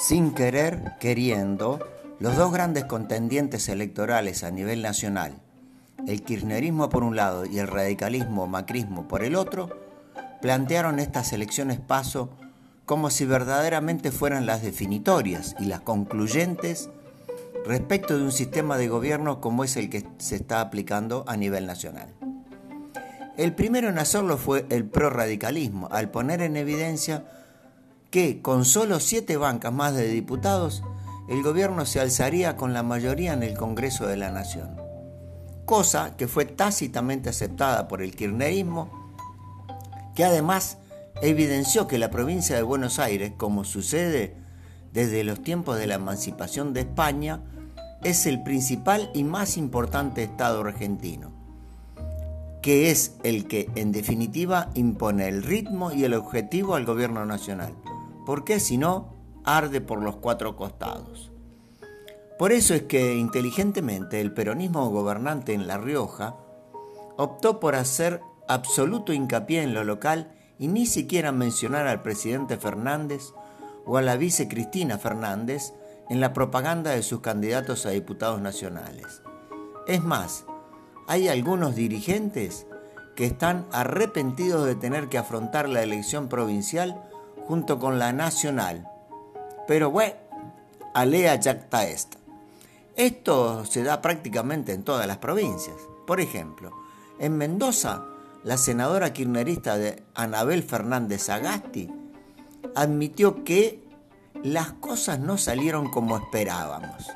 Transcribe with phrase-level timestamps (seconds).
[0.00, 1.78] Sin querer, queriendo,
[2.20, 5.34] los dos grandes contendientes electorales a nivel nacional,
[6.06, 9.68] el kirchnerismo por un lado y el radicalismo macrismo por el otro,
[10.40, 12.30] plantearon estas elecciones paso
[12.86, 16.88] como si verdaderamente fueran las definitorias y las concluyentes
[17.66, 21.66] respecto de un sistema de gobierno como es el que se está aplicando a nivel
[21.66, 22.08] nacional.
[23.36, 27.26] El primero en hacerlo fue el prorradicalismo, al poner en evidencia
[28.10, 30.82] que con solo siete bancas más de diputados,
[31.28, 34.76] el gobierno se alzaría con la mayoría en el Congreso de la Nación.
[35.64, 38.90] Cosa que fue tácitamente aceptada por el kirchnerismo,
[40.16, 40.78] que además
[41.22, 44.34] evidenció que la provincia de Buenos Aires, como sucede
[44.92, 47.42] desde los tiempos de la emancipación de España,
[48.02, 51.30] es el principal y más importante Estado argentino,
[52.60, 57.72] que es el que en definitiva impone el ritmo y el objetivo al gobierno nacional
[58.30, 59.12] porque si no,
[59.44, 61.32] arde por los cuatro costados.
[62.38, 66.36] Por eso es que inteligentemente el peronismo gobernante en La Rioja
[67.16, 73.32] optó por hacer absoluto hincapié en lo local y ni siquiera mencionar al presidente Fernández
[73.84, 75.74] o a la vice Cristina Fernández
[76.08, 79.22] en la propaganda de sus candidatos a diputados nacionales.
[79.88, 80.44] Es más,
[81.08, 82.68] hay algunos dirigentes
[83.16, 87.09] que están arrepentidos de tener que afrontar la elección provincial
[87.50, 88.88] junto con la nacional.
[89.66, 90.14] Pero bueno,
[90.94, 92.16] alea jacta esta.
[92.94, 95.74] Esto se da prácticamente en todas las provincias.
[96.06, 96.70] Por ejemplo,
[97.18, 98.04] en Mendoza,
[98.44, 101.90] la senadora kirchnerista de Anabel Fernández Agasti
[102.76, 103.82] admitió que
[104.44, 107.08] las cosas no salieron como esperábamos,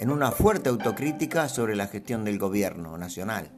[0.00, 3.48] en una fuerte autocrítica sobre la gestión del gobierno nacional.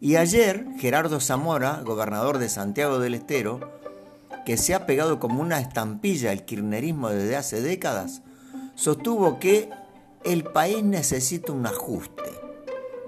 [0.00, 3.82] Y ayer, Gerardo Zamora, gobernador de Santiago del Estero,
[4.44, 8.22] que se ha pegado como una estampilla al kirchnerismo desde hace décadas,
[8.74, 9.70] sostuvo que
[10.24, 12.22] el país necesita un ajuste.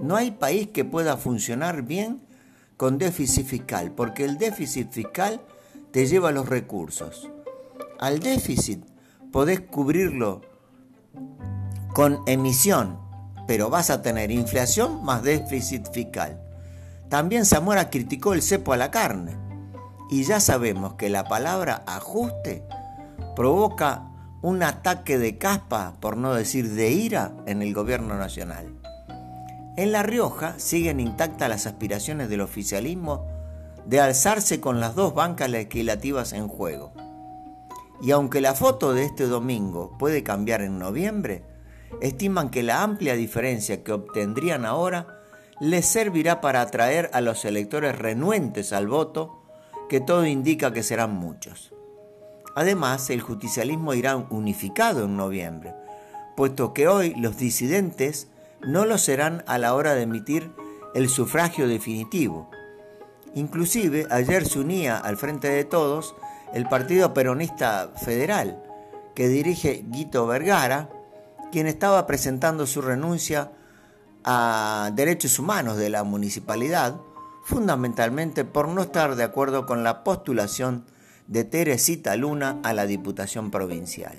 [0.00, 2.20] No hay país que pueda funcionar bien
[2.76, 5.40] con déficit fiscal, porque el déficit fiscal
[5.92, 7.30] te lleva los recursos.
[7.98, 8.84] Al déficit
[9.30, 10.42] podés cubrirlo
[11.94, 12.98] con emisión,
[13.46, 16.40] pero vas a tener inflación más déficit fiscal.
[17.08, 19.43] También Zamora criticó el cepo a la carne
[20.10, 22.64] y ya sabemos que la palabra ajuste
[23.34, 24.10] provoca
[24.42, 28.74] un ataque de caspa, por no decir de ira, en el gobierno nacional.
[29.76, 33.26] En La Rioja siguen intactas las aspiraciones del oficialismo
[33.86, 36.92] de alzarse con las dos bancas legislativas en juego.
[38.02, 41.42] Y aunque la foto de este domingo puede cambiar en noviembre,
[42.00, 45.22] estiman que la amplia diferencia que obtendrían ahora
[45.60, 49.43] les servirá para atraer a los electores renuentes al voto
[49.88, 51.72] que todo indica que serán muchos.
[52.54, 55.74] Además, el justicialismo irá unificado en noviembre,
[56.36, 58.28] puesto que hoy los disidentes
[58.62, 60.52] no lo serán a la hora de emitir
[60.94, 62.50] el sufragio definitivo.
[63.34, 66.14] Inclusive ayer se unía al frente de todos
[66.52, 68.62] el Partido Peronista Federal,
[69.14, 70.88] que dirige Guito Vergara,
[71.50, 73.50] quien estaba presentando su renuncia
[74.22, 77.00] a derechos humanos de la municipalidad,
[77.44, 80.84] fundamentalmente por no estar de acuerdo con la postulación
[81.26, 84.16] de Teresita Luna a la Diputación Provincial.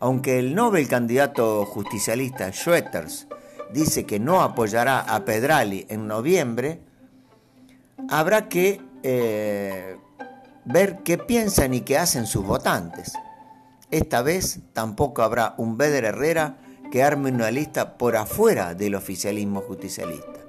[0.00, 3.26] Aunque el Nobel candidato justicialista Schwetters
[3.72, 6.80] dice que no apoyará a Pedrali en noviembre,
[8.08, 9.96] habrá que eh,
[10.64, 13.12] ver qué piensan y qué hacen sus votantes.
[13.90, 16.58] Esta vez tampoco habrá un Beder Herrera
[16.92, 20.43] que arme una lista por afuera del oficialismo justicialista.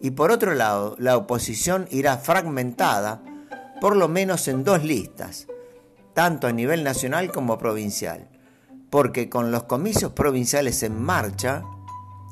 [0.00, 3.22] Y por otro lado, la oposición irá fragmentada
[3.80, 5.46] por lo menos en dos listas,
[6.14, 8.28] tanto a nivel nacional como provincial,
[8.90, 11.62] porque con los comicios provinciales en marcha,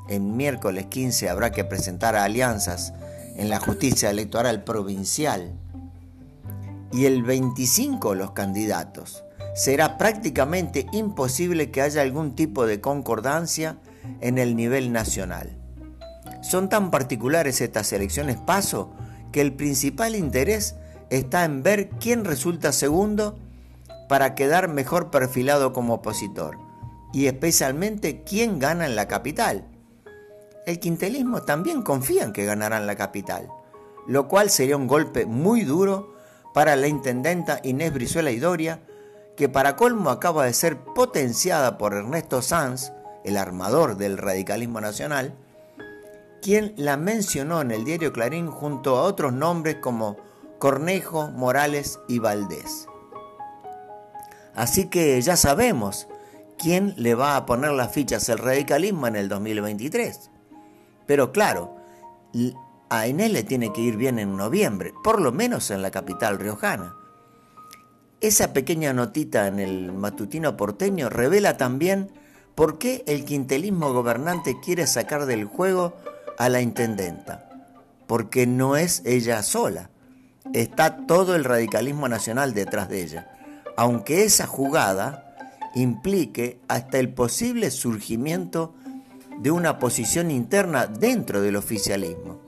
[0.09, 2.93] en miércoles 15 habrá que presentar alianzas
[3.37, 5.53] en la justicia electoral provincial,
[6.91, 9.25] y el 25 los candidatos.
[9.55, 13.79] Será prácticamente imposible que haya algún tipo de concordancia
[14.21, 15.57] en el nivel nacional.
[16.49, 18.91] Son tan particulares estas elecciones paso
[19.33, 20.77] que el principal interés
[21.11, 23.39] está en ver quién resulta segundo
[24.09, 26.57] para quedar mejor perfilado como opositor
[27.13, 29.67] y especialmente quién gana en la capital.
[30.65, 33.51] El quintelismo también confía en que ganarán la capital,
[34.07, 36.15] lo cual sería un golpe muy duro
[36.55, 38.81] para la intendenta Inés Brizuela Idoria,
[39.37, 42.91] que para colmo acaba de ser potenciada por Ernesto Sanz,
[43.23, 45.35] el armador del radicalismo nacional,
[46.43, 50.17] quien la mencionó en el diario Clarín junto a otros nombres como
[50.59, 52.89] Cornejo, Morales y Valdés.
[54.55, 56.09] Así que ya sabemos
[56.59, 60.31] quién le va a poner las fichas al radicalismo en el 2023.
[61.07, 61.77] Pero claro,
[62.91, 66.39] a Inés le tiene que ir bien en noviembre, por lo menos en la capital
[66.39, 66.95] riojana.
[68.21, 72.11] Esa pequeña notita en el matutino porteño revela también
[72.57, 75.95] por qué el quintelismo gobernante quiere sacar del juego
[76.39, 77.49] a la intendenta.
[78.07, 79.91] Porque no es ella sola,
[80.55, 83.29] está todo el radicalismo nacional detrás de ella
[83.79, 85.37] aunque esa jugada
[85.77, 88.75] implique hasta el posible surgimiento
[89.39, 92.41] de una posición interna dentro del oficialismo,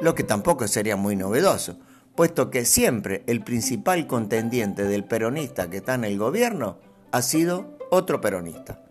[0.00, 1.76] lo que tampoco sería muy novedoso,
[2.14, 6.78] puesto que siempre el principal contendiente del peronista que está en el gobierno
[7.10, 8.82] ha sido otro peronista.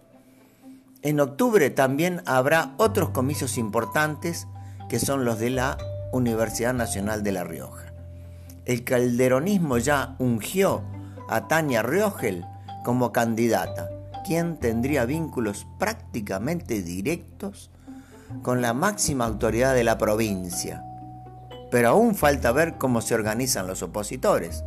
[1.03, 4.47] En octubre también habrá otros comicios importantes
[4.87, 5.79] que son los de la
[6.11, 7.91] Universidad Nacional de La Rioja.
[8.65, 10.83] El calderonismo ya ungió
[11.27, 12.45] a Tania Riogel
[12.83, 13.89] como candidata,
[14.25, 17.71] quien tendría vínculos prácticamente directos
[18.43, 20.83] con la máxima autoridad de la provincia.
[21.71, 24.63] Pero aún falta ver cómo se organizan los opositores.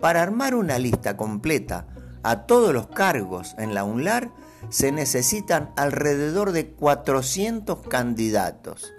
[0.00, 1.84] Para armar una lista completa
[2.22, 4.30] a todos los cargos en la UNLAR
[4.68, 8.92] se necesitan alrededor de 400 candidatos.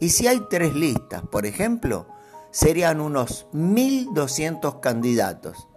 [0.00, 2.06] Y si hay tres listas, por ejemplo,
[2.50, 5.68] serían unos 1.200 candidatos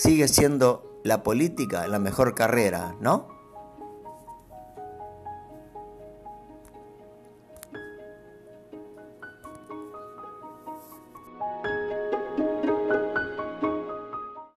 [0.00, 3.28] sigue siendo la política la mejor carrera, ¿no?